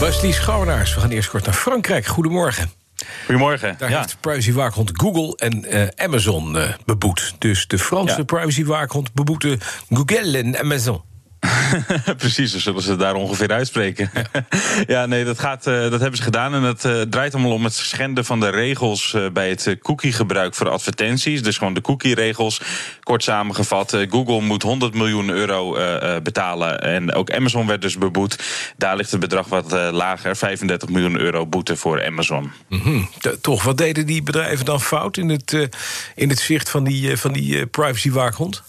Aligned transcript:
Wesley 0.00 0.32
Schouwenaars, 0.32 0.94
we 0.94 1.00
gaan 1.00 1.10
eerst 1.10 1.30
kort 1.30 1.44
naar 1.44 1.54
Frankrijk. 1.54 2.06
Goedemorgen. 2.06 2.70
Goedemorgen. 3.24 3.74
Daar 3.78 3.90
ja. 3.90 3.98
heeft 3.98 4.16
privacywaakhond 4.20 4.90
Google 4.94 5.36
en 5.36 5.64
eh, 5.64 6.04
Amazon 6.04 6.58
eh, 6.58 6.68
beboet. 6.84 7.34
Dus 7.38 7.66
de 7.66 7.78
Franse 7.78 8.16
Ja. 8.16 8.24
privacywaakhond 8.24 9.12
beboeten 9.12 9.60
Google 9.90 10.38
en 10.38 10.58
Amazon. 10.58 11.02
Precies, 12.16 12.52
zo 12.52 12.58
zullen 12.58 12.82
ze 12.82 12.96
daar 12.96 13.14
ongeveer 13.14 13.52
uitspreken. 13.52 14.10
Ja, 14.86 15.06
nee, 15.06 15.24
dat, 15.24 15.38
gaat, 15.38 15.66
eh, 15.66 15.80
dat 15.80 16.00
hebben 16.00 16.16
ze 16.16 16.22
gedaan. 16.22 16.54
En 16.54 16.62
dat 16.62 16.84
eh, 16.84 17.00
draait 17.00 17.34
allemaal 17.34 17.52
om 17.52 17.64
het 17.64 17.74
schenden 17.74 18.24
van 18.24 18.40
de 18.40 18.48
regels 18.48 19.14
eh, 19.14 19.28
bij 19.32 19.48
het 19.48 19.76
cookiegebruik 19.82 20.54
voor 20.54 20.68
advertenties. 20.68 21.42
Dus 21.42 21.58
gewoon 21.58 21.74
de 21.74 21.80
cookie-regels. 21.80 22.60
Kort 23.02 23.22
samengevat, 23.22 23.96
Google 24.10 24.40
moet 24.40 24.62
100 24.62 24.94
miljoen 24.94 25.28
euro 25.28 25.76
betalen. 26.22 26.80
En 26.80 27.14
ook 27.14 27.30
Amazon 27.30 27.66
werd 27.66 27.82
dus 27.82 27.98
beboet. 27.98 28.38
Daar 28.76 28.96
ligt 28.96 29.10
het 29.10 29.20
bedrag 29.20 29.48
wat 29.48 29.70
lager, 29.72 30.36
35 30.36 30.88
miljoen 30.88 31.18
euro 31.18 31.46
boete 31.46 31.76
voor 31.76 32.04
Amazon. 32.06 32.52
T- 33.18 33.42
Toch, 33.42 33.62
wat 33.62 33.78
deden 33.78 34.06
die 34.06 34.22
bedrijven 34.22 34.64
dan 34.64 34.80
fout 34.80 35.16
in 35.16 35.28
het, 35.28 35.68
in 36.14 36.28
het 36.28 36.38
zicht 36.38 36.70
van 36.70 36.84
die, 36.84 37.16
van 37.16 37.32
die 37.32 37.66
privacywaakhond? 37.66 38.62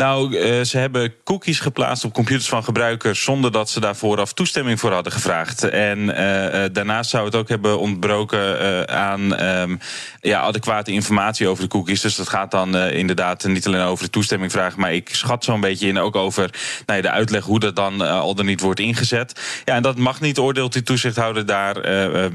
Nou, 0.00 0.36
eh, 0.36 0.60
ze 0.60 0.78
hebben 0.78 1.14
cookies 1.24 1.60
geplaatst 1.60 2.04
op 2.04 2.12
computers 2.12 2.48
van 2.48 2.64
gebruikers 2.64 3.22
zonder 3.22 3.52
dat 3.52 3.70
ze 3.70 3.80
daar 3.80 3.96
vooraf 3.96 4.32
toestemming 4.32 4.80
voor 4.80 4.92
hadden 4.92 5.12
gevraagd. 5.12 5.64
En 5.64 6.16
eh, 6.16 6.64
eh, 6.64 6.72
daarnaast 6.72 7.10
zou 7.10 7.24
het 7.24 7.34
ook 7.34 7.48
hebben 7.48 7.78
ontbroken 7.78 8.88
aan 8.88 9.34
ehm, 9.36 9.76
ja, 10.20 10.40
adequate 10.40 10.92
informatie 10.92 11.48
over 11.48 11.62
de 11.62 11.68
cookies. 11.68 12.00
Dus 12.00 12.16
dat 12.16 12.28
gaat 12.28 12.50
dan 12.50 12.76
inderdaad 12.76 13.44
niet 13.44 13.66
alleen 13.66 13.80
over 13.80 14.04
de 14.04 14.10
toestemming 14.10 14.52
vragen, 14.52 14.80
maar 14.80 14.94
ik 14.94 15.08
schat 15.14 15.44
zo'n 15.44 15.60
beetje 15.60 15.86
in 15.86 15.98
ook 15.98 16.16
over 16.16 16.50
nou 16.86 16.98
ja, 16.98 17.08
de 17.08 17.10
uitleg 17.10 17.44
hoe 17.44 17.60
dat 17.60 17.76
dan 17.76 18.00
al 18.00 18.34
dan 18.34 18.46
niet 18.46 18.60
wordt 18.60 18.80
ingezet. 18.80 19.40
Ja, 19.64 19.74
en 19.74 19.82
dat 19.82 19.98
mag 19.98 20.20
niet, 20.20 20.38
oordeelt 20.38 20.72
die 20.72 20.82
toezichthouder 20.82 21.46
daar. 21.46 21.76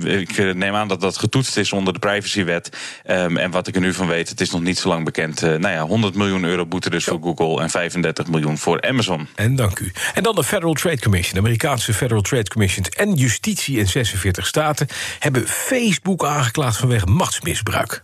Ik 0.06 0.54
neem 0.54 0.76
aan 0.76 0.88
dat 0.88 1.02
dat 1.02 1.18
getoetst 1.18 1.58
is 1.58 1.74
onder 1.74 1.94
de 1.94 2.00
privacywet. 2.00 2.70
Ehm, 3.04 3.38
en 3.38 3.52
wat 3.52 3.68
ik 3.68 3.76
er 3.76 3.82
nu 3.82 3.94
van 3.94 4.08
weet, 4.08 4.30
het 4.30 4.42
is 4.42 4.52
nog 4.52 4.62
niet 4.62 4.78
zo 4.78 4.88
lang 4.88 5.06
bekend. 5.06 5.42
Nou 5.42 5.70
ja, 5.70 5.86
100 5.86 6.16
miljoen 6.16 6.44
euro 6.44 6.66
boete 6.66 6.90
dus 6.90 7.04
voor 7.04 7.20
Google 7.22 7.55
en 7.62 7.70
35 7.70 8.28
miljoen 8.28 8.58
voor 8.58 8.82
Amazon. 8.82 9.28
En 9.36 9.56
dank 9.56 9.80
u. 9.80 9.92
En 10.14 10.24
dan 10.24 10.36
de 10.36 10.44
Federal 10.44 10.74
Trade 10.74 11.00
Commission. 11.00 11.34
De 11.34 11.40
Amerikaanse 11.40 11.94
Federal 11.94 12.22
Trade 12.22 12.50
Commission 12.50 12.86
en 12.86 13.14
justitie 13.14 13.78
in 13.78 13.88
46 13.88 14.48
staten 14.48 14.88
hebben 15.20 15.48
Facebook 15.48 16.26
aangeklaagd 16.26 16.78
vanwege 16.78 17.06
machtsmisbruik. 17.06 18.04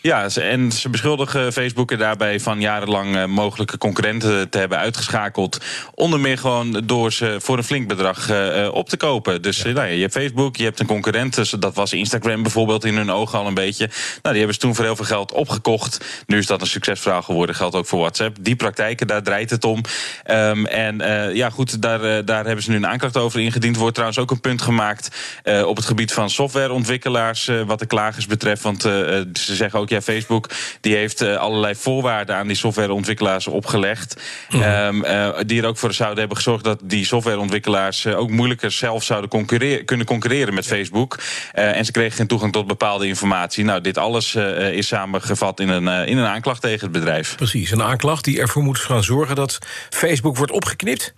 Ja, 0.00 0.28
en 0.34 0.72
ze 0.72 0.88
beschuldigen 0.88 1.52
Facebook 1.52 1.90
er 1.90 1.98
daarbij 1.98 2.40
van 2.40 2.60
jarenlang 2.60 3.16
eh, 3.16 3.24
mogelijke 3.24 3.78
concurrenten 3.78 4.48
te 4.50 4.58
hebben 4.58 4.78
uitgeschakeld. 4.78 5.58
Onder 5.94 6.20
meer 6.20 6.38
gewoon 6.38 6.82
door 6.84 7.12
ze 7.12 7.36
voor 7.40 7.56
een 7.56 7.64
flink 7.64 7.88
bedrag 7.88 8.30
eh, 8.30 8.64
eh, 8.64 8.74
op 8.74 8.88
te 8.88 8.96
kopen. 8.96 9.42
Dus 9.42 9.62
nou 9.62 9.74
ja, 9.74 9.82
je 9.84 10.00
hebt 10.00 10.12
Facebook, 10.12 10.56
je 10.56 10.64
hebt 10.64 10.80
een 10.80 10.86
concurrent. 10.86 11.34
Dus 11.34 11.50
dat 11.50 11.74
was 11.74 11.92
Instagram 11.92 12.42
bijvoorbeeld 12.42 12.84
in 12.84 12.96
hun 12.96 13.10
ogen 13.10 13.38
al 13.38 13.46
een 13.46 13.54
beetje. 13.54 13.86
Nou, 13.86 13.96
die 14.22 14.36
hebben 14.36 14.54
ze 14.54 14.60
toen 14.60 14.74
voor 14.74 14.84
heel 14.84 14.96
veel 14.96 15.04
geld 15.04 15.32
opgekocht. 15.32 16.24
Nu 16.26 16.38
is 16.38 16.46
dat 16.46 16.60
een 16.60 16.66
succesverhaal 16.66 17.22
geworden. 17.22 17.54
Geldt 17.54 17.74
ook 17.74 17.86
voor 17.86 17.98
WhatsApp. 17.98 18.36
Die 18.40 18.56
praktijken, 18.56 19.06
daar 19.06 19.22
draait 19.22 19.50
het 19.50 19.64
om. 19.64 19.80
Ehm, 20.24 20.64
en 20.64 20.96
ja, 21.34 21.50
goed, 21.50 21.82
daar, 21.82 22.24
daar 22.24 22.44
hebben 22.44 22.64
ze 22.64 22.70
nu 22.70 22.76
een 22.76 22.86
aanklacht 22.86 23.16
over 23.16 23.40
ingediend. 23.40 23.74
Er 23.74 23.80
wordt 23.80 23.94
trouwens 23.94 24.20
ook 24.20 24.30
een 24.30 24.40
punt 24.40 24.62
gemaakt 24.62 25.08
op 25.64 25.76
het 25.76 25.86
gebied 25.86 26.12
van 26.12 26.30
softwareontwikkelaars. 26.30 27.50
wat 27.66 27.78
de 27.78 27.86
klagers 27.86 28.26
betreft. 28.26 28.62
Want 28.62 28.82
ze 28.82 29.26
zeggen 29.32 29.80
ook, 29.80 29.88
ja, 29.88 29.97
Facebook 30.02 30.50
die 30.80 30.96
heeft 30.96 31.20
eh, 31.20 31.36
allerlei 31.36 31.74
voorwaarden 31.74 32.36
aan 32.36 32.46
die 32.46 32.56
softwareontwikkelaars 32.56 33.46
opgelegd. 33.46 34.22
Ehm, 34.48 35.02
eh, 35.02 35.38
die 35.46 35.62
er 35.62 35.68
ook 35.68 35.78
voor 35.78 35.92
zouden 35.92 36.18
hebben 36.18 36.36
gezorgd 36.36 36.64
dat 36.64 36.80
die 36.82 37.04
softwareontwikkelaars 37.04 38.04
eh, 38.04 38.18
ook 38.18 38.30
moeilijker 38.30 38.70
zelf 38.70 39.04
zouden 39.04 39.30
concurreren, 39.30 39.84
kunnen 39.84 40.06
concurreren 40.06 40.54
met 40.54 40.66
Facebook. 40.66 41.18
En 41.52 41.84
ze 41.84 41.92
kregen 41.92 42.16
geen 42.16 42.26
toegang 42.26 42.52
tot 42.52 42.66
bepaalde 42.66 43.06
informatie. 43.06 43.64
Nou, 43.64 43.80
dit 43.80 43.98
alles 43.98 44.34
is 44.34 44.86
samengevat 44.86 45.60
in 45.60 45.68
een, 45.68 46.06
in 46.06 46.18
een 46.18 46.26
aanklacht 46.26 46.60
tegen 46.60 46.80
het 46.80 46.92
bedrijf. 46.92 47.36
Precies, 47.36 47.70
een 47.70 47.82
aanklacht 47.82 48.24
die 48.24 48.40
ervoor 48.40 48.62
moet 48.62 48.78
gaan 48.78 49.04
zorgen 49.04 49.36
dat 49.36 49.58
Facebook 49.90 50.36
wordt 50.36 50.52
opgeknipt. 50.52 51.14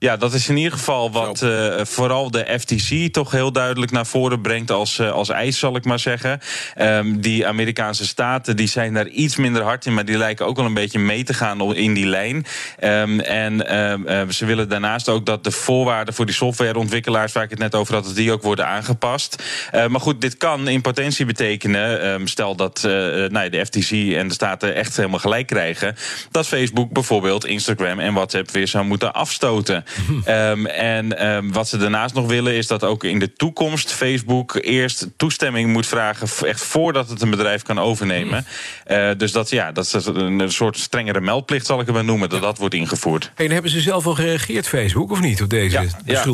Ja, 0.00 0.16
dat 0.16 0.34
is 0.34 0.48
in 0.48 0.56
ieder 0.56 0.72
geval 0.72 1.10
wat 1.10 1.42
eh, 1.42 1.84
vooral 1.84 2.30
de 2.30 2.58
FTC 2.60 3.12
toch 3.12 3.30
heel 3.30 3.52
duidelijk 3.52 3.92
naar 3.92 4.06
voren 4.06 4.40
brengt 4.40 4.70
als, 4.70 4.98
eh, 4.98 5.10
als 5.10 5.28
eis, 5.28 5.58
zal 5.58 5.76
ik 5.76 5.84
maar 5.84 5.98
zeggen. 5.98 6.40
Ehm, 6.74 7.20
die 7.20 7.46
Amerikaanse 7.46 8.06
staten 8.06 8.56
die 8.56 8.66
zijn 8.66 8.94
daar 8.94 9.06
iets 9.06 9.36
minder 9.36 9.62
hard 9.62 9.86
in, 9.86 9.94
maar 9.94 10.04
die 10.04 10.16
lijken 10.16 10.46
ook 10.46 10.56
wel 10.56 10.64
een 10.64 10.74
beetje 10.74 10.98
mee 10.98 11.24
te 11.24 11.34
gaan 11.34 11.74
in 11.74 11.94
die 11.94 12.06
lijn. 12.06 12.46
Ehm, 12.78 13.20
en 13.20 13.66
ehm, 13.68 14.06
eh, 14.06 14.28
ze 14.28 14.44
willen 14.44 14.68
daarnaast 14.68 15.08
ook 15.08 15.26
dat 15.26 15.44
de 15.44 15.50
voorwaarden 15.50 16.14
voor 16.14 16.26
die 16.26 16.34
softwareontwikkelaars, 16.34 17.32
waar 17.32 17.44
ik 17.44 17.50
het 17.50 17.58
net 17.58 17.74
over 17.74 17.94
had, 17.94 18.04
dat 18.04 18.16
die 18.16 18.32
ook 18.32 18.42
worden 18.42 18.66
aangepast. 18.66 19.42
Maar 19.72 20.00
goed, 20.00 20.20
dit 20.20 20.36
kan 20.36 20.68
in 20.68 20.80
potentie 20.80 21.26
betekenen, 21.26 22.28
stel 22.28 22.54
dat 22.54 22.80
nou 22.82 23.40
ja, 23.40 23.48
de 23.48 23.66
FTC 23.66 23.90
en 23.90 24.28
de 24.28 24.34
staten 24.34 24.74
echt 24.74 24.96
helemaal 24.96 25.18
gelijk 25.18 25.46
krijgen, 25.46 25.96
dat 26.30 26.46
Facebook 26.46 26.92
bijvoorbeeld 26.92 27.46
Instagram 27.46 27.98
en 27.98 28.14
WhatsApp 28.14 28.50
weer 28.50 28.68
zou 28.68 28.84
moeten 28.84 29.12
afstoten. 29.12 29.84
Ehm, 30.24 30.66
en 30.66 31.18
ehm, 31.18 31.50
wat 31.52 31.68
ze 31.68 31.76
daarnaast 31.76 32.14
nog 32.14 32.26
willen 32.26 32.54
is 32.54 32.66
dat 32.66 32.84
ook 32.84 33.04
in 33.04 33.18
de 33.18 33.32
toekomst 33.32 33.92
Facebook 33.92 34.58
eerst 34.60 35.06
toestemming 35.16 35.72
moet 35.72 35.86
vragen, 35.86 36.28
echt 36.46 36.60
voordat 36.60 37.08
het 37.08 37.22
een 37.22 37.30
bedrijf 37.30 37.62
kan 37.62 37.78
overnemen. 37.78 38.46
Eh, 38.84 39.10
dus 39.16 39.32
dat, 39.32 39.50
ja, 39.50 39.72
dat 39.72 39.84
is 39.84 40.06
een, 40.06 40.52
soort 40.52 40.78
strengere 40.78 41.20
meldplicht, 41.20 41.66
zal 41.66 41.80
ik 41.80 41.86
het 41.86 41.94
maar 41.94 42.04
noemen, 42.04 42.28
dat 42.28 42.42
dat 42.42 42.58
wordt 42.58 42.74
ingevoerd. 42.74 43.30
En 43.34 43.50
hebben 43.50 43.70
ze 43.70 43.80
zelf 43.80 44.06
al 44.06 44.14
gereageerd, 44.14 44.68
Facebook, 44.68 45.10
of 45.10 45.20
niet, 45.20 45.42
op 45.42 45.50
deze 45.50 45.80
ja. 46.04 46.24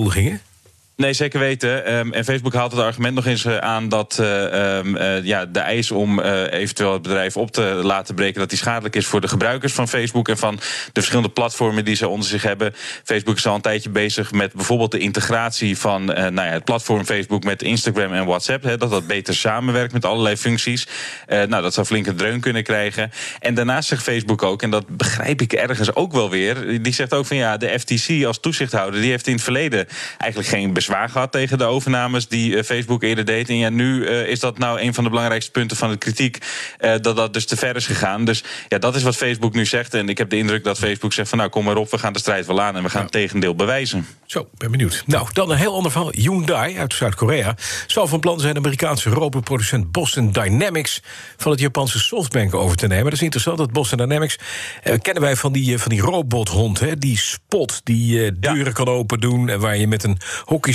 Nee, 0.97 1.13
zeker 1.13 1.41
weten. 1.41 1.85
Ehm, 1.85 2.13
en 2.13 2.25
Facebook 2.25 2.55
haalt 2.55 2.73
het 2.73 2.81
argument 2.81 3.15
nog 3.15 3.27
eens 3.27 3.45
eh, 3.45 3.57
aan 3.57 3.89
dat 3.89 4.19
eh, 4.19 4.77
ehm, 4.79 4.97
eh, 4.97 5.25
ja, 5.25 5.47
de 5.47 5.59
eis 5.59 5.91
om 5.91 6.21
eventueel 6.21 6.93
het 6.93 7.03
bedrijf 7.03 7.37
op 7.37 7.51
te 7.51 7.63
laten 7.63 8.15
breken, 8.15 8.41
dat 8.41 8.49
die 8.49 8.59
schadelijk 8.59 8.97
is 8.97 9.07
voor 9.07 9.21
de 9.21 9.29
gebruikers 9.29 9.73
van 9.73 9.89
Facebook 9.89 10.29
en 10.29 10.39
van 10.39 10.57
de 10.57 10.63
verschillende 10.93 11.29
platformen 11.29 11.85
die 11.85 11.95
ze 11.95 12.09
onder 12.09 12.29
zich 12.29 12.43
hebben. 12.43 12.75
Facebook 13.05 13.37
is 13.37 13.47
al 13.47 13.55
een 13.55 13.61
tijdje 13.61 13.91
bezig 13.91 14.33
met 14.33 14.53
bijvoorbeeld 14.53 14.91
de 14.91 14.99
integratie 14.99 15.79
van 15.79 16.05
nou 16.05 16.35
ja, 16.35 16.43
het 16.43 16.65
platform 16.65 17.05
Facebook 17.05 17.45
met 17.45 17.63
Instagram 17.63 18.13
en 18.13 18.27
WhatsApp. 18.27 18.79
Dat 18.79 18.91
dat 18.91 19.07
beter 19.07 19.35
samenwerkt 19.35 19.93
met 19.93 20.05
allerlei 20.05 20.37
functies. 20.37 20.87
Nou, 21.27 21.63
dat 21.63 21.75
zou 21.75 21.87
flinke 21.87 22.15
dreun 22.15 22.41
kunnen 22.41 22.63
krijgen. 22.63 23.11
En 23.41 23.55
daarnaast 23.55 23.89
zegt 23.89 24.03
Facebook 24.03 24.43
ook, 24.43 24.63
en 24.63 24.71
dat 24.71 24.97
begrijp 24.97 25.41
ik 25.41 25.53
ergens 25.53 25.95
ook 25.95 26.13
wel 26.13 26.31
weer, 26.31 26.83
die 26.83 26.93
zegt 26.93 27.15
ook 27.15 27.27
van 27.27 27.37
ja, 27.37 27.57
de 27.57 27.79
FTC 27.79 28.25
als 28.25 28.41
toezichthouder, 28.41 29.01
die 29.01 29.11
heeft 29.11 29.27
in 29.27 29.33
het 29.33 29.43
verleden 29.43 29.87
eigenlijk 30.19 30.51
geen 30.51 30.73
bezwaar 30.87 31.09
gehad 31.09 31.33
tegen 31.33 31.59
de 31.59 31.65
overnames 31.65 32.29
die 32.29 32.57
eh, 32.57 32.65
Facebook 32.65 33.03
eerder 33.03 33.25
deed. 33.25 33.49
En 33.49 33.57
ja, 33.57 33.69
nu 33.69 34.07
eh, 34.07 34.27
is 34.27 34.41
dat 34.41 34.59
nou 34.59 34.81
een 34.81 34.95
van 34.95 35.05
de 35.05 35.11
belangrijkste 35.11 35.51
punten 35.51 35.77
van 35.77 35.91
de 35.91 35.97
kritiek, 35.97 36.39
eh, 36.79 36.95
dat 37.01 37.17
dat 37.17 37.33
dus 37.33 37.47
te 37.47 37.57
ver 37.57 37.77
is 37.77 37.87
gegaan. 37.87 38.25
Dus 38.25 38.45
ja, 38.69 38.79
dat 38.79 38.95
is 38.95 39.03
wat 39.03 39.17
Facebook 39.17 39.55
nu 39.55 39.67
zegt. 39.67 39.95
En 39.95 40.09
ik 40.09 40.19
heb 40.19 40.31
de 40.31 40.37
indruk 40.37 40.65
dat 40.65 40.79
Facebook 40.79 41.13
zegt 41.13 41.29
van 41.29 41.39
nou 41.39 41.51
kom 41.51 41.65
maar 41.65 41.77
op, 41.77 41.91
we 41.91 41.99
gaan 41.99 42.13
de 42.13 42.19
strijd 42.19 42.47
wel 42.47 42.61
aan 42.61 42.77
en 42.77 42.83
we 42.83 42.89
gaan 42.89 43.03
het 43.03 43.13
tegendeel 43.13 43.55
bewijzen. 43.55 44.07
Zo, 44.27 44.49
ben 44.57 44.71
benieuwd. 44.71 45.03
Nou, 45.07 45.29
dan 45.33 45.51
een 45.51 45.57
heel 45.57 45.75
ander 45.75 45.91
verhaal. 45.91 46.11
Hyundai 46.13 46.79
uit 46.79 46.95
Zuid-Korea 46.95 47.57
zal 47.87 48.07
van 48.07 48.21
plan 48.21 48.41
zijn 48.41 48.53
de 48.55 48.61
Amerikaanse 48.61 49.11
robotproducent 49.11 49.93
Boston 49.93 50.33
Dynamics 50.33 51.03
van 51.37 51.51
het 51.51 51.61
Japanse 51.61 51.99
Softbank 51.99 52.55
over 52.55 52.77
te 52.77 52.87
nemen. 52.87 53.05
Dat 53.05 53.13
is 53.13 53.23
interessant, 53.23 53.59
dat 53.59 53.73
Boston 53.73 53.99
Dynamics 53.99 54.39
eh, 54.83 54.99
kennen 55.01 55.23
wij 55.23 55.37
van 55.37 55.53
die, 55.53 55.79
van 55.79 55.91
die 55.91 56.01
robothond, 56.01 56.81
hè, 56.81 56.97
die 56.97 57.19
spot 57.19 57.81
die 57.85 58.25
eh, 58.25 58.33
deuren 58.37 58.73
kan 58.73 58.89
open 58.89 59.21
doen 59.21 59.49
en 59.49 59.61
waar 59.61 59.77
je 59.77 59.87
met 59.87 60.05
een 60.05 60.19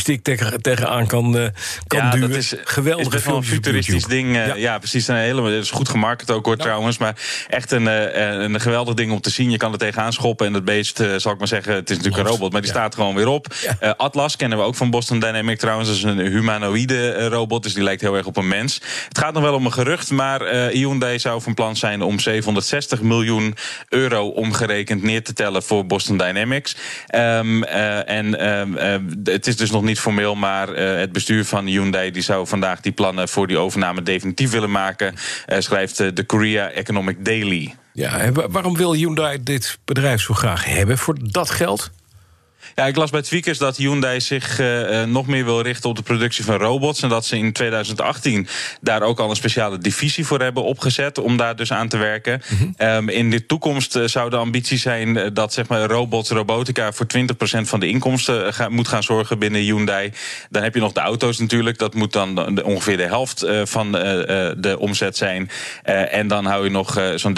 tegen, 0.04 0.62
tegenaan 0.62 1.08
kan, 1.08 1.38
eh, 1.38 1.48
kan 1.88 2.00
ja, 2.00 2.12
duwen. 2.12 2.30
dat 2.30 2.38
is 2.38 2.54
Geweldige 2.64 3.08
is 3.08 3.14
best 3.14 3.26
wel 3.26 3.36
een 3.36 3.44
futuristisch 3.44 4.06
ding. 4.06 4.36
eh, 4.36 4.56
ja. 4.56 4.78
precies. 4.78 5.08
Een 5.08 5.16
hele, 5.16 5.52
het 5.52 5.64
is 5.64 5.72
goed 5.72 5.90
gemarket 5.90 6.32
ook 6.32 6.46
hoor, 6.46 6.58
trouwens. 6.58 6.98
Maar 6.98 7.16
echt 7.50 7.72
een, 7.72 7.88
eh, 7.88 8.42
een 8.42 8.60
geweldig 8.62 8.94
ding 8.94 9.12
om 9.12 9.22
te 9.22 9.30
zien. 9.30 9.52
Je 9.52 9.58
kan 9.58 9.72
er 9.72 9.78
tegenaan 9.78 10.14
schoppen. 10.14 10.48
En 10.48 10.54
dat 10.54 10.66
beest, 10.66 11.04
zal 11.18 11.32
ik 11.32 11.38
maar 11.38 11.48
zeggen, 11.48 11.74
het 11.74 11.90
is 11.90 11.98
natuurlijk 11.98 12.24
een 12.24 12.32
robot, 12.32 12.52
maar 12.52 12.62
die 12.62 12.70
staat 12.70 12.96
gewoon 12.96 13.16
weer 13.16 13.28
op. 13.28 13.48
Atlas 13.98 14.36
kennen 14.36 14.58
we 14.58 14.64
ook 14.64 14.76
van 14.76 14.90
Boston 14.90 15.20
Dynamics 15.20 15.60
trouwens. 15.60 15.88
Dat 15.90 15.98
is 15.98 16.04
een 16.04 16.20
humanoïde 16.20 17.28
robot, 17.28 17.64
dus 17.64 17.74
die 17.74 17.84
lijkt 17.84 18.02
heel 18.02 18.16
erg 18.16 18.26
op 18.26 18.38
een 18.38 18.48
mens. 18.48 18.82
Het 19.08 19.18
gaat 19.18 19.34
nog 19.34 19.44
wel 19.44 19.54
om 19.54 19.66
een 19.66 19.74
gerucht, 19.74 20.12
maar 20.12 20.48
Hyundai 20.70 21.20
zou 21.20 21.42
van 21.42 21.54
plan 21.54 21.76
zijn 21.76 22.02
om 22.02 22.20
760 22.20 23.02
miljoen 23.02 23.56
euro 23.90 24.28
omgerekend 24.28 25.04
neer 25.04 25.24
te 25.24 25.34
tellen 25.34 25.64
voor 25.64 25.86
Boston 25.86 26.18
Dynamics. 26.18 26.76
Ehm, 27.08 27.64
eh, 27.64 28.10
en 28.10 28.40
ehm, 28.40 28.76
eh, 28.76 29.00
het 29.24 29.48
is 29.48 29.58
dus 29.58 29.72
nog 29.72 29.84
niet 29.84 29.89
niet 29.90 30.00
formeel, 30.00 30.36
maar 30.36 30.68
het 30.78 31.12
bestuur 31.12 31.46
van 31.46 31.66
Hyundai 31.66 32.12
die 32.12 32.22
zou 32.22 32.48
vandaag 32.48 32.82
die 32.82 32.92
plannen 32.92 33.30
voor 33.30 33.48
die 33.48 33.58
overname 33.58 34.04
definitief 34.04 34.52
willen 34.52 34.72
maken, 34.72 35.16
schrijft 35.58 35.98
de 36.16 36.24
Korea 36.24 36.70
Economic 36.70 37.26
Daily. 37.26 37.76
Ja, 37.94 38.32
waarom 38.32 38.78
wil 38.78 38.94
Hyundai 38.94 39.44
dit 39.44 39.80
bedrijf 39.86 40.22
zo 40.22 40.34
graag 40.34 40.66
hebben 40.66 40.98
voor 40.98 41.16
dat 41.22 41.50
geld? 41.50 41.92
Ja, 42.76 42.86
ik 42.86 42.96
las 42.96 43.10
bij 43.10 43.22
Tweakers 43.22 43.58
dat 43.58 43.78
Hyundai 43.78 44.22
zich 44.22 44.60
uh, 44.60 45.04
nog 45.04 45.28
meer 45.28 45.46
wil 45.46 45.62
richten 45.62 45.90
op 45.90 45.96
de 45.96 46.02
productie 46.02 46.44
van 46.44 46.56
robots. 46.56 47.02
En 47.02 47.10
dat 47.10 47.26
ze 47.26 47.38
in 47.38 47.54
2018 47.54 48.48
daar 48.82 49.02
ook 49.02 49.20
al 49.20 49.30
een 49.30 49.36
speciale 49.36 49.78
divisie 49.78 50.26
voor 50.26 50.40
hebben 50.40 50.64
opgezet. 50.64 51.18
Om 51.18 51.38
daar 51.38 51.56
dus 51.56 51.72
aan 51.72 51.88
te 51.88 51.98
werken. 51.98 52.42
Mhm. 52.50 52.88
um, 52.88 53.10
in 53.10 53.30
de 53.30 53.46
toekomst 53.46 53.96
uh, 53.96 54.06
zou 54.06 54.30
de 54.30 54.36
ambitie 54.36 54.78
zijn 54.78 55.34
dat 55.34 55.54
zeg 55.54 55.68
maar, 55.68 55.82
robots, 55.82 56.30
robotica 56.30 56.92
voor 56.92 57.06
20% 57.18 57.20
van 57.62 57.80
de 57.80 57.88
inkomsten 57.88 58.54
ga, 58.54 58.70
moet 58.70 58.88
gaan 58.88 59.04
zorgen 59.04 59.40
binnen 59.40 59.62
Hyundai. 59.62 60.12
Dan 60.50 60.64
heb 60.64 60.74
je 60.74 60.80
nog 60.80 60.92
de 60.92 61.00
auto's 61.00 61.40
natuurlijk. 61.40 61.78
Dat 61.78 61.94
moet 61.94 62.14
dan 62.14 62.64
ongeveer 62.64 62.98
de 62.98 63.04
helft 63.04 63.44
uh, 63.44 63.62
van 63.66 63.92
de 63.92 64.76
omzet 64.80 65.18
zijn. 65.18 65.50
en 65.84 66.28
dan 66.28 66.46
hou 66.46 66.64
je 66.64 66.70
nog 66.70 67.02
zo'n 67.16 67.38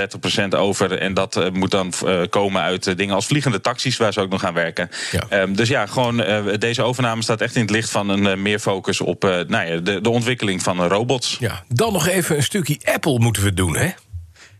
30% 0.54 0.58
over. 0.58 0.98
En 0.98 1.14
dat 1.14 1.52
moet 1.54 1.72
dan 1.72 1.94
komen 2.30 2.62
uit 2.62 2.98
dingen 2.98 3.16
als 3.16 3.26
vliegende 3.26 3.62
taxis, 3.62 3.98
waar 3.98 4.14
ze 4.14 4.22
ook 4.22 4.30
nog 4.30 4.42
gaan 4.42 4.54
werken. 4.54 4.90
Ja. 5.12 5.31
Um, 5.34 5.56
dus 5.56 5.68
ja, 5.68 5.86
gewoon 5.86 6.22
uh, 6.22 6.44
deze 6.58 6.84
overname 6.84 7.22
staat 7.22 7.42
echt 7.42 7.56
in 7.56 7.62
het 7.62 7.70
licht 7.70 7.90
van 7.90 8.10
een 8.10 8.26
uh, 8.26 8.36
meer 8.36 8.60
focus 8.60 9.02
op 9.02 9.26
uh, 9.26 9.40
nou 9.48 9.68
ja, 9.68 9.78
de, 9.78 10.02
de 10.02 10.10
ontwikkeling 10.10 10.64
van 10.64 10.88
robots. 10.88 11.38
Ja, 11.40 11.64
dan 11.68 11.94
nog 11.94 12.08
even 12.08 12.36
een 12.36 12.44
stukje 12.44 12.80
Apple 12.84 13.20
moeten 13.20 13.44
we 13.44 13.54
doen, 13.54 13.78
hè? 13.78 13.90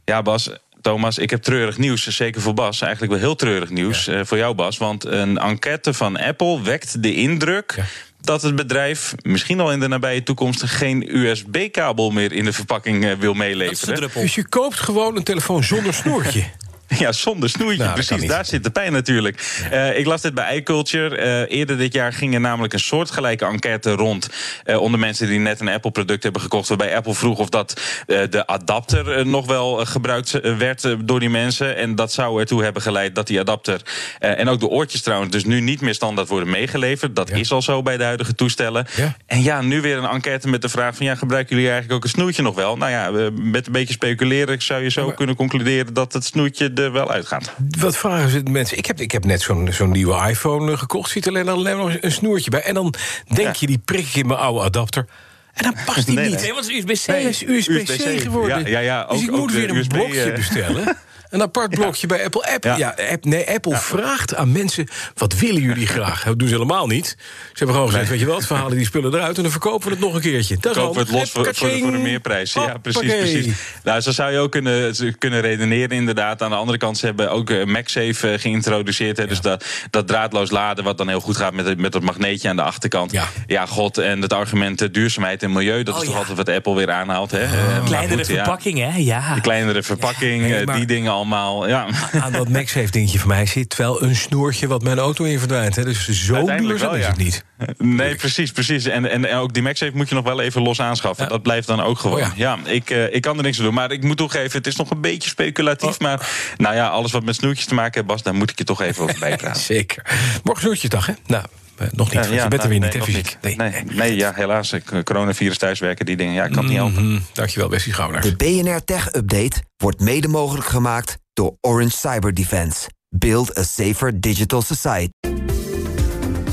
Ja, 0.06 0.22
Bas. 0.22 0.50
Thomas, 0.82 1.18
ik 1.18 1.30
heb 1.30 1.42
treurig 1.42 1.78
nieuws, 1.78 2.08
zeker 2.08 2.42
voor 2.42 2.54
Bas. 2.54 2.82
Eigenlijk 2.82 3.14
wel 3.14 3.22
heel 3.22 3.36
treurig 3.36 3.70
nieuws 3.70 4.06
ja. 4.06 4.26
voor 4.26 4.38
jou, 4.38 4.56
Bas. 4.56 4.78
Want 4.78 5.06
een 5.06 5.38
enquête 5.38 5.94
van 5.94 6.18
Apple 6.18 6.62
wekt 6.62 7.04
de 7.04 7.16
indruk 7.16 7.74
ja 7.78 7.84
dat 8.22 8.42
het 8.42 8.56
bedrijf 8.56 9.16
misschien 9.22 9.60
al 9.60 9.72
in 9.72 9.80
de 9.80 9.88
nabije 9.88 10.24
toekomst 10.24 10.64
geen 10.64 11.18
USB-kabel 11.18 12.10
meer 12.10 12.32
in 12.32 12.46
de 12.46 12.54
verpakking 12.54 13.18
wil 13.20 13.34
meeleveren. 13.34 14.12
Dus 14.14 14.36
je 14.36 14.48
koopt 14.48 14.80
gewoon 14.80 15.16
een 15.16 15.24
telefoon 15.24 15.64
zonder 15.64 15.94
snoertje. 15.94 16.44
Ja, 17.00 17.12
zonder 17.12 17.50
snoeitje. 17.50 17.84
Nou, 17.84 17.94
Precies, 17.94 18.28
daar 18.28 18.46
zit 18.46 18.64
de 18.64 18.70
pijn 18.70 18.92
natuurlijk. 18.92 19.62
Uh, 19.72 19.98
ik 19.98 20.06
las 20.06 20.22
dit 20.22 20.34
bij 20.34 20.56
iCulture. 20.56 21.18
Uh, 21.18 21.58
eerder 21.58 21.78
dit 21.78 21.94
jaar 21.94 22.14
ging 22.14 22.34
er 22.34 22.40
namelijk 22.40 22.74
een 22.74 22.80
soortgelijke 22.80 23.46
enquête 23.46 23.92
rond... 23.92 24.30
Uh, 24.66 24.82
onder 24.82 25.00
mensen 25.00 25.28
die 25.28 25.40
net 25.40 25.60
een 25.60 25.68
Apple-product 25.70 26.24
hebben 26.24 26.42
gekocht... 26.42 26.68
waarbij 26.68 26.96
Apple 26.96 27.14
vroeg 27.14 27.40
of 27.40 27.50
dat 27.50 27.82
de 28.06 28.48
adapter 28.48 29.28
nog 29.28 29.46
wel 29.46 29.86
gebruikt 29.86 30.32
werd 30.58 30.96
door 31.00 31.20
die 31.20 31.30
mensen. 31.30 31.76
En 31.76 31.96
dat 31.96 32.14
zou 32.14 32.40
ertoe 32.40 32.64
hebben 32.64 32.82
geleid 32.82 33.16
dat 33.16 33.28
die 33.28 33.40
adapter... 33.40 33.82
en 34.20 34.48
ook 34.48 34.60
de 34.60 34.68
oortjes 34.68 35.02
trouwens 35.02 35.32
dus 35.32 35.46
nu 35.46 35.60
niet 35.60 35.82
meer 35.82 35.94
standaard 35.94 36.28
worden 36.28 36.50
meegeleverd. 36.50 37.16
Dat 37.16 37.32
is 37.32 37.52
al 37.52 37.62
zo 37.62 37.82
bij 37.82 37.98
de 37.98 38.04
huidige 38.04 38.36
toestellen. 38.36 38.88
Ja. 38.96 39.18
En 39.26 39.44
ja, 39.44 39.62
nu 39.62 39.82
weer 39.82 39.98
een 39.98 40.10
enquête 40.10 40.50
met 40.50 40.62
de 40.62 40.70
vraag 40.70 40.96
van... 40.96 41.06
ja, 41.06 41.16
gebruiken 41.16 41.56
jullie 41.56 41.72
eigenlijk 41.72 42.00
ook 42.00 42.04
een 42.04 42.20
snoertje 42.20 42.42
nog 42.42 42.56
wel? 42.56 42.78
Nou 42.78 42.92
ja, 42.92 43.32
met 43.42 43.66
een 43.68 43.74
beetje 43.74 43.94
speculeren 43.94 44.62
zou 44.62 44.84
je 44.84 44.90
zo 44.90 45.06
maar... 45.06 45.16
kunnen 45.16 45.36
concluderen... 45.36 45.94
dat 45.94 46.14
het 46.14 46.26
snoertje 46.26 46.74
er 46.84 46.92
wel 46.92 47.12
uitgaat. 47.12 47.54
Wat 47.80 47.98
vragen 47.98 48.30
ze 48.30 48.44
de 48.44 48.52
mensen? 48.52 48.78
Ik 48.78 48.86
heb, 48.86 49.00
ik 49.00 49.12
heb 49.12 49.26
net 49.26 49.42
zo'n 49.42 49.70
zo'n 49.72 49.92
nieuwe 49.92 50.28
iPhone 50.30 50.78
gekocht. 50.78 51.12
Ziet 51.12 51.28
alleen, 51.28 51.50
alleen 51.50 51.78
nog 51.78 51.98
een 52.02 52.12
snoertje 52.12 52.50
bij. 52.50 52.62
En 52.62 52.74
dan 52.74 52.94
denk 53.28 53.56
je, 53.56 53.68
die 53.68 53.82
prik 53.86 54.08
ik 54.08 54.16
in 54.16 54.28
mijn 54.28 54.40
oude 54.40 54.62
adapter. 54.62 55.06
En 55.54 55.64
dan 55.64 55.76
past 55.86 56.06
die 56.06 56.20
niet. 56.20 56.42
Nee, 56.42 56.54
want 56.54 56.66
het 56.66 56.76
is 56.76 56.84
USB-C. 56.84 57.08
Nee, 57.08 57.30
is 57.30 57.42
USB-C 57.42 58.22
geworden. 58.22 58.60
Ja, 58.60 58.68
ja, 58.68 58.80
ja, 58.80 59.02
ook, 59.04 59.10
dus 59.10 59.22
ik 59.22 59.32
moet 59.32 59.52
weer 59.52 59.70
een 59.70 59.76
USB, 59.76 59.90
blokje 59.90 60.32
bestellen. 60.32 60.98
Een 61.32 61.42
apart 61.42 61.70
blokje 61.70 62.08
bij 62.08 62.24
Apple. 62.24 62.54
Apple 62.54 62.78
ja. 62.78 62.94
ja 62.98 63.18
nee, 63.22 63.50
Apple 63.50 63.76
vraagt 63.76 64.36
aan 64.36 64.52
mensen: 64.52 64.88
wat 65.14 65.40
willen 65.40 65.62
jullie 65.62 65.88
graag? 65.88 66.24
Dat 66.24 66.40
doen 66.40 66.48
ze 66.48 66.54
helemaal 66.54 66.88
niet. 66.88 67.08
Ze 67.08 67.16
hebben 67.54 67.76
gewoon 67.76 67.92
gezegd: 67.92 68.10
weet 68.10 68.20
je 68.20 68.26
wat, 68.26 68.48
we 68.48 68.54
halen 68.54 68.78
die 68.78 68.86
spullen 68.86 69.14
eruit 69.14 69.36
en 69.38 69.42
dan 69.42 69.52
verkopen 69.52 69.88
we 69.88 69.94
het 69.94 70.04
nog 70.04 70.14
een 70.14 70.22
keertje. 70.22 70.58
Dat 70.60 70.74
Kopen 70.74 71.00
het 71.00 71.12
los 71.12 71.32
voor, 71.32 71.44
voor, 71.56 71.70
voor, 71.80 71.92
de 71.92 71.98
meerprijs. 71.98 72.54
Ja, 72.54 72.78
precies, 72.82 73.02
precies. 73.02 73.56
Nou, 73.84 74.02
zo 74.02 74.12
zou 74.12 74.32
je 74.32 74.40
ook 74.40 74.52
kunnen, 74.52 74.96
kunnen 75.18 75.42
redeneren, 75.42 75.98
inderdaad. 75.98 76.42
Aan 76.42 76.50
de 76.50 76.56
andere 76.56 76.78
kant, 76.78 76.98
ze 76.98 77.06
hebben 77.06 77.32
ook 77.32 77.50
uh, 77.50 77.66
MagSafe 77.66 78.32
uh, 78.32 78.40
geïntroduceerd. 78.40 79.18
Hè, 79.18 79.28
Dus 79.28 79.42
dat, 79.42 79.66
dat 79.90 80.08
draadloos 80.08 80.52
laden, 80.52 80.84
wat 80.84 80.98
dan 80.98 81.08
heel 81.08 81.20
goed 81.20 81.38
gaat 81.38 81.54
met, 81.54 81.78
met 81.78 81.92
dat 81.92 82.02
magneetje 82.02 82.50
aan 82.50 82.56
de 82.56 82.62
achterkant. 82.62 83.12
Ja, 83.12 83.28
ja 83.48 83.66
god. 83.66 83.98
En 83.98 84.22
het 84.22 84.34
argument 84.34 84.82
uh, 84.82 84.90
duurzaamheid 84.92 85.44
en 85.44 85.52
milieu, 85.52 85.84
dat 85.84 85.96
oh, 85.96 86.02
is 86.02 86.08
toch 86.08 86.18
altijd 86.18 86.38
wat 86.38 86.50
Apple 86.50 86.76
weer 86.76 86.92
aanhaalt. 86.92 87.32
Hè? 87.32 87.44
Oh. 87.44 87.86
kleinere 87.86 88.18
goed, 88.18 88.26
verpakking, 88.26 88.78
hè? 88.78 88.98
Ja. 88.98 89.36
De 89.36 89.42
kleinere 89.42 89.84
verpakking, 89.84 90.72
die 90.74 90.86
dingen 90.86 91.12
allemaal. 91.22 91.68
Ja 91.68 91.88
aan 92.22 92.32
dat 92.32 92.50
MagSafe 92.50 92.92
dingetje 92.92 93.20
van 93.20 93.28
mij 93.28 93.46
zit 93.46 93.76
wel 93.76 94.04
een 94.04 94.16
snoertje 94.16 94.68
wat 94.68 94.84
mijn 94.84 94.98
auto 94.98 95.24
in 95.24 95.40
verdwijnt. 95.40 95.76
Hè. 95.76 95.84
Dus 95.84 96.10
zo 96.10 96.46
duurzaam 96.46 96.96
is 96.96 97.06
het 97.06 97.18
niet. 97.18 97.44
Nee, 97.78 98.16
precies, 98.16 98.52
precies. 98.52 98.86
En, 98.86 99.10
en 99.10 99.34
ook 99.34 99.54
die 99.54 99.64
MagSafe 99.64 99.92
moet 99.96 100.10
je 100.10 100.16
nog 100.16 100.24
wel 100.24 100.42
even 100.42 100.62
los 100.62 100.82
aanschaffen. 100.82 101.30
Dat 101.30 101.42
blijft 101.42 101.68
dan 101.68 101.82
ook 101.82 102.00
gewoon. 102.00 102.22
Oh 102.22 102.28
ja. 102.36 102.58
ik, 102.66 102.90
uh, 102.90 103.14
ik 103.14 103.22
kan 103.22 103.38
er 103.38 103.44
niks 103.44 103.58
aan 103.58 103.64
doen. 103.64 103.74
Maar 103.74 103.92
ik 103.92 104.04
moet 104.04 104.18
toegeven, 104.18 104.58
het 104.58 104.68
is 104.68 104.76
nog 104.76 104.90
een 104.90 105.02
beetje 105.02 105.30
speculatief. 105.30 105.94
Oh. 105.94 106.00
Maar 106.00 106.30
nou 106.58 106.76
ja, 106.76 106.88
alles 106.88 107.12
wat 107.12 107.24
met 107.24 107.36
snoertjes 107.36 107.66
te 107.66 107.74
maken 107.74 107.94
heeft, 107.94 108.06
Bas, 108.06 108.24
daar 108.24 108.36
moet 108.36 108.50
ik 108.50 108.58
je 108.58 108.64
toch 108.64 108.82
even 108.82 109.04
over 109.04 109.20
bijpraten. 109.30 109.62
Zeker. 109.62 110.04
Morgen 110.44 110.64
snoertjesdag, 110.64 111.06
hè? 111.06 111.14
Nou, 111.26 111.46
nog 111.92 112.14
niet. 112.14 112.26
Uh, 112.26 112.34
ja, 112.34 112.44
je 112.44 112.50
bent 112.50 112.64
er 112.64 112.70
weer 112.70 112.80
niet, 112.80 112.98
fysiek. 113.04 113.38
Nee, 113.42 113.56
nee, 113.56 113.84
nee, 113.84 114.16
ja, 114.16 114.32
helaas. 114.36 114.76
Coronavirus 115.04 115.58
thuiswerken, 115.58 116.06
die 116.06 116.18
dingen. 116.18 116.34
Ja, 116.34 116.46
ik 116.46 116.52
kan 116.52 116.64
het 116.64 116.72
niet 116.72 116.82
helpen. 116.82 117.04
-hmm. 117.04 117.24
Dankjewel, 117.34 117.70
Bessie 117.70 117.94
Gouwnaars. 117.94 118.26
De 118.26 118.36
BNR 118.36 118.84
Tech 118.84 119.14
Update 119.16 119.64
wordt 119.78 120.00
mede 120.00 120.28
mogelijk 120.28 120.68
gemaakt 120.68 121.18
door 121.34 121.58
Orange 121.62 121.98
Cyber 121.98 122.34
Defense. 122.34 122.90
Build 123.10 123.58
a 123.58 123.64
safer 123.64 124.20
digital 124.20 124.62
society. 124.62 125.51